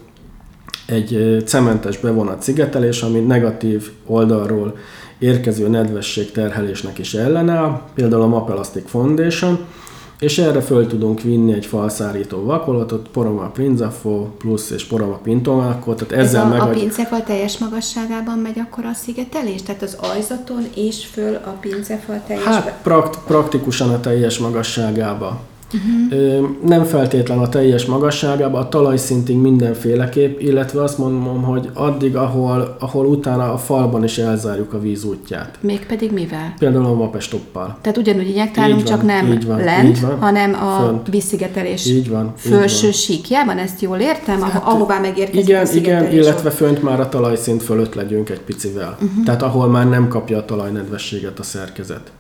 egy 0.91 1.43
cementes 1.47 1.99
bevonat 1.99 2.43
szigetelés, 2.43 3.03
ami 3.03 3.19
negatív 3.19 3.91
oldalról 4.07 4.77
érkező 5.19 5.69
nedvesség 5.69 6.33
terhelésnek 6.33 6.99
is 6.99 7.15
ellenáll, 7.15 7.81
például 7.95 8.23
a 8.23 8.27
Mapelastic 8.27 8.89
Foundation, 8.89 9.59
és 10.21 10.39
erre 10.39 10.61
föl 10.61 10.87
tudunk 10.87 11.21
vinni 11.21 11.53
egy 11.53 11.67
falszárító 11.67 12.45
vakolatot, 12.45 13.09
Poroma 13.09 13.47
Prinzafo 13.47 14.27
plusz 14.39 14.71
és 14.71 14.85
Poroma 14.85 15.17
Pintomákot, 15.17 15.97
tehát 15.97 16.13
Ez 16.13 16.27
ezzel 16.27 16.45
a, 16.45 16.49
meg 16.49 16.61
a 16.61 16.67
pincefal 16.67 17.23
teljes 17.23 17.59
magasságában 17.59 18.39
megy 18.39 18.59
akkor 18.59 18.85
a 18.85 18.93
szigetelés? 18.95 19.63
Tehát 19.63 19.83
az 19.83 19.97
ajzaton 20.01 20.67
és 20.75 21.07
föl 21.07 21.35
a 21.35 21.57
pincefal 21.61 22.23
teljes... 22.27 22.45
Hát 22.45 22.79
prakt, 22.83 23.19
praktikusan 23.27 23.91
a 23.91 24.01
teljes 24.01 24.39
magasságába. 24.39 25.41
Uh-huh. 25.73 26.49
Nem 26.67 26.85
feltétlen 26.85 27.39
a 27.39 27.49
teljes 27.49 27.87
magasságába, 27.87 28.59
a 28.59 28.69
talajszintig 28.69 29.37
mindenféleképp, 29.37 30.41
illetve 30.41 30.83
azt 30.83 30.99
mondom, 30.99 31.43
hogy 31.43 31.71
addig, 31.75 32.17
ahol, 32.17 32.77
ahol 32.79 33.07
utána 33.07 33.53
a 33.53 33.59
falban 33.59 34.05
is 34.05 34.19
elzárjuk 34.19 34.73
a 34.73 34.81
víz 34.81 35.05
útját. 35.05 35.59
Mégpedig 35.61 36.13
mivel? 36.13 36.55
Például 36.59 36.85
a 36.85 36.95
mapestoppal. 36.95 37.77
Tehát 37.81 37.99
ugyanúgy 37.99 38.29
injektálunk, 38.29 38.81
Így 38.81 38.87
csak 38.87 39.03
nem 39.03 39.33
így 39.33 39.47
van, 39.47 39.65
lent, 39.65 39.89
így 39.97 40.01
van. 40.01 40.19
hanem 40.19 40.55
a 40.55 40.83
Fönt. 40.85 41.09
vízszigetelés 41.09 41.87
Így 41.87 42.09
van, 42.09 42.33
így 42.47 42.53
felső 42.53 42.83
van. 42.83 42.93
síkjában, 42.93 43.59
ezt 43.59 43.81
jól 43.81 43.99
értem, 43.99 44.41
hát, 44.41 44.63
ahová 44.65 44.99
megérkezik 44.99 45.49
Igen, 45.49 45.67
a 45.67 45.75
igen, 45.75 46.13
illetve 46.13 46.51
fönt 46.51 46.83
már 46.83 47.01
a 47.01 47.09
talajszint 47.09 47.63
fölött 47.63 47.95
legyünk 47.95 48.31
egy 48.31 48.41
picivel. 48.41 48.97
Uh-huh. 49.03 49.25
Tehát 49.25 49.43
ahol 49.43 49.69
már 49.69 49.89
nem 49.89 50.09
kapja 50.09 50.39
a 50.39 50.45
talajnedvességet 50.45 51.39
a 51.39 51.43
szerkezet. 51.43 52.13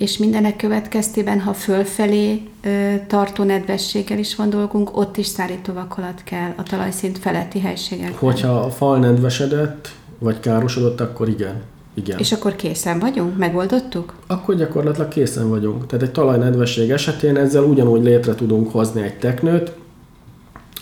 És 0.00 0.18
mindenek 0.18 0.56
következtében, 0.56 1.40
ha 1.40 1.52
fölfelé 1.52 2.42
ö, 2.62 2.94
tartó 3.06 3.44
nedvességgel 3.44 4.18
is 4.18 4.36
van 4.36 4.50
dolgunk, 4.50 4.96
ott 4.96 5.16
is 5.16 5.26
szárító 5.26 5.72
vakolat 5.72 6.22
kell 6.24 6.52
a 6.56 6.62
talajszint 6.62 7.18
feletti 7.18 7.60
helységekben. 7.60 8.18
Hogyha 8.18 8.58
a 8.58 8.70
fal 8.70 8.98
nedvesedett, 8.98 9.88
vagy 10.18 10.40
károsodott, 10.40 11.00
akkor 11.00 11.28
igen. 11.28 11.62
Igen. 11.94 12.18
És 12.18 12.32
akkor 12.32 12.56
készen 12.56 12.98
vagyunk? 12.98 13.36
Megoldottuk? 13.36 14.14
Akkor 14.26 14.54
gyakorlatilag 14.54 15.08
készen 15.08 15.48
vagyunk. 15.48 15.86
Tehát 15.86 16.04
egy 16.04 16.12
talajnedvesség 16.12 16.90
esetén 16.90 17.36
ezzel 17.36 17.62
ugyanúgy 17.62 18.02
létre 18.02 18.34
tudunk 18.34 18.72
hozni 18.72 19.02
egy 19.02 19.18
teknőt, 19.18 19.72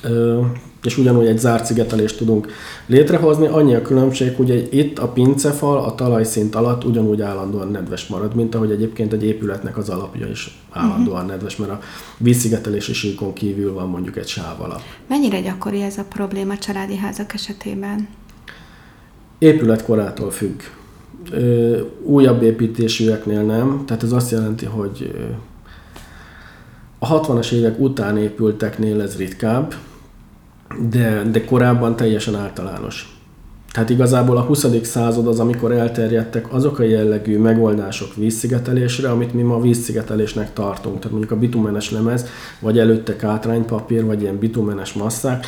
ö, 0.03 0.41
és 0.83 0.99
ugyanúgy 0.99 1.27
egy 1.27 1.39
zárt 1.39 1.65
szigetelést 1.65 2.17
tudunk 2.17 2.49
létrehozni. 2.87 3.47
Annyi 3.47 3.75
a 3.75 3.83
különbség, 3.83 4.37
hogy 4.37 4.69
itt 4.71 4.99
a 4.99 5.09
pincefal 5.09 5.79
a 5.79 5.95
talajszint 5.95 6.55
alatt 6.55 6.85
ugyanúgy 6.85 7.21
állandóan 7.21 7.71
nedves 7.71 8.07
marad, 8.07 8.35
mint 8.35 8.55
ahogy 8.55 8.71
egyébként 8.71 9.13
egy 9.13 9.25
épületnek 9.25 9.77
az 9.77 9.89
alapja 9.89 10.27
is 10.27 10.59
állandóan 10.71 11.27
nedves, 11.27 11.57
mert 11.57 11.71
a 11.71 11.81
vízszigetelési 12.19 12.93
síkon 12.93 13.33
kívül 13.33 13.73
van 13.73 13.89
mondjuk 13.89 14.17
egy 14.17 14.29
sáv 14.29 14.61
alap. 14.61 14.81
Mennyire 15.09 15.41
gyakori 15.41 15.83
ez 15.83 15.99
a 15.99 16.05
probléma 16.05 16.59
családi 16.59 16.97
házak 16.97 17.35
esetében? 17.35 18.09
Épületkorától 19.39 20.31
függ. 20.31 20.61
Ö, 21.31 21.81
újabb 22.03 22.43
építésűeknél 22.43 23.43
nem, 23.43 23.83
tehát 23.87 24.03
ez 24.03 24.13
azt 24.13 24.31
jelenti, 24.31 24.65
hogy 24.65 25.11
a 26.99 27.21
60-as 27.21 27.51
évek 27.51 27.79
után 27.79 28.19
épülteknél 28.19 29.01
ez 29.01 29.17
ritkább, 29.17 29.75
de, 30.91 31.23
de 31.23 31.45
korábban 31.45 31.97
teljesen 31.97 32.35
általános. 32.35 33.13
Tehát 33.73 33.91
igazából 33.91 34.37
a 34.37 34.41
20. 34.41 34.67
század 34.83 35.27
az, 35.27 35.41
amikor 35.41 35.73
elterjedtek 35.73 36.53
azok 36.53 36.79
a 36.79 36.83
jellegű 36.83 37.39
megoldások 37.39 38.15
vízszigetelésre, 38.15 39.11
amit 39.11 39.35
mi 39.35 39.43
ma 39.43 39.61
vízszigetelésnek 39.61 40.53
tartunk. 40.53 40.97
Tehát 40.97 41.11
mondjuk 41.11 41.33
a 41.33 41.39
bitumenes 41.39 41.91
lemez, 41.91 42.27
vagy 42.61 42.79
előtte 42.79 43.17
kátránypapír, 43.17 44.05
vagy 44.05 44.23
ilyen 44.23 44.39
bitumenes 44.39 44.93
masszák, 44.93 45.47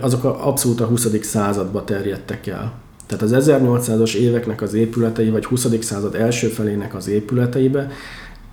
azok 0.00 0.24
a, 0.24 0.48
abszolút 0.48 0.80
a 0.80 0.84
20. 0.84 1.08
századba 1.20 1.84
terjedtek 1.84 2.46
el. 2.46 2.72
Tehát 3.06 3.24
az 3.24 3.48
1800-as 3.50 4.14
éveknek 4.14 4.62
az 4.62 4.74
épületei, 4.74 5.30
vagy 5.30 5.44
20. 5.44 5.66
század 5.80 6.14
első 6.14 6.46
felének 6.46 6.94
az 6.94 7.08
épületeibe 7.08 7.90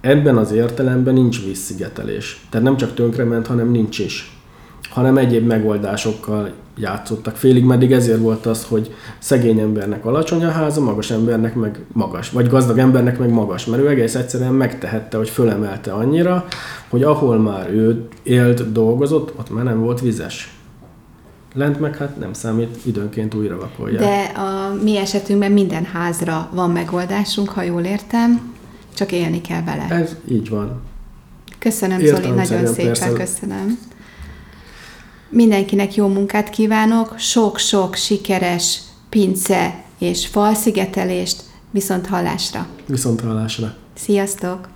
Ebben 0.04 0.38
az 0.38 0.52
értelemben 0.52 1.14
nincs 1.14 1.46
vízszigetelés. 1.46 2.46
Tehát 2.50 2.66
nem 2.66 2.78
csak 2.78 2.94
tönkrement, 2.94 3.48
hanem 3.48 3.72
nincs 3.72 4.00
is. 4.00 4.38
Hanem 4.94 5.18
egyéb 5.18 5.46
megoldásokkal 5.48 6.52
játszottak. 6.78 7.36
Félig 7.36 7.64
meddig 7.64 7.92
ezért 7.92 8.20
volt 8.20 8.46
az, 8.46 8.66
hogy 8.66 8.94
szegény 9.20 9.60
embernek 9.60 10.06
alacsony 10.06 10.44
a 10.44 10.50
háza, 10.50 10.82
magas 10.82 11.12
embernek 11.12 11.56
meg 11.56 11.80
magas. 11.92 12.30
Vagy 12.30 12.48
gazdag 12.48 12.78
embernek 12.78 13.20
meg 13.20 13.30
magas. 13.30 13.66
Mert 13.66 13.82
ő 13.82 13.88
egész 13.90 14.16
egyszerűen 14.16 14.54
megtehette, 14.54 15.18
hogy 15.18 15.30
fölemelte 15.30 15.92
annyira, 15.92 16.46
hogy 16.90 17.04
ahol 17.04 17.38
már 17.38 17.70
ő 17.70 18.08
élt, 18.24 18.72
dolgozott, 18.72 19.34
ott 19.40 19.54
már 19.54 19.64
nem 19.64 19.80
volt 19.80 20.02
vizes. 20.02 20.58
Lent 21.54 21.80
meg 21.80 21.98
hát 21.98 22.20
nem 22.20 22.34
számít, 22.34 22.78
időnként 22.86 23.34
újra 23.34 23.58
vakolják. 23.58 24.02
De 24.02 24.40
a 24.40 24.74
mi 24.84 24.98
esetünkben 24.98 25.52
minden 25.52 25.84
házra 25.84 26.50
van 26.54 26.72
megoldásunk, 26.72 27.50
ha 27.50 27.62
jól 27.62 27.82
értem, 27.82 28.54
csak 28.94 29.12
élni 29.12 29.42
kell 29.42 29.64
vele. 29.64 29.88
Ez 29.90 30.16
így 30.28 30.50
van. 30.50 30.82
Köszönöm, 31.60 32.00
Zoli, 32.00 32.30
nagyon 32.30 32.66
szépen 32.66 32.86
persze. 32.86 33.14
köszönöm. 33.14 33.78
Mindenkinek 35.34 35.96
jó 35.96 36.08
munkát 36.08 36.50
kívánok, 36.50 37.16
sok-sok 37.18 37.96
sikeres 37.96 38.80
pince 39.10 39.84
és 40.00 40.28
falszigetelést, 40.28 41.44
viszont 41.72 42.08
hallásra. 42.08 42.68
Viszont 42.88 43.22
hallásra. 43.22 43.76
Sziasztok! 43.94 44.73